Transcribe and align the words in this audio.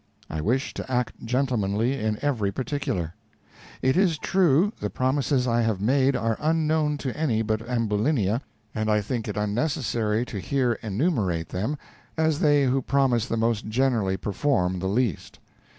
I 0.31 0.41
wish 0.41 0.73
to 0.73 0.91
act 0.91 1.23
gentlemanly 1.23 1.93
in 1.99 2.17
every 2.23 2.51
particular. 2.51 3.13
It 3.83 3.95
is 3.95 4.17
true, 4.17 4.73
the 4.79 4.89
promises 4.89 5.47
I 5.47 5.61
have 5.61 5.79
made 5.79 6.15
are 6.15 6.39
unknown 6.39 6.97
to 7.01 7.15
any 7.15 7.43
but 7.43 7.61
Ambulinia, 7.69 8.41
and 8.73 8.89
I 8.89 8.99
think 9.01 9.27
it 9.27 9.37
unnecessary 9.37 10.25
to 10.25 10.39
here 10.39 10.73
enumerate 10.81 11.49
them, 11.49 11.77
as 12.17 12.39
they 12.39 12.63
who 12.63 12.81
promise 12.81 13.27
the 13.27 13.37
most 13.37 13.67
generally 13.67 14.17
perform 14.17 14.79
the 14.79 14.87
least. 14.89 15.37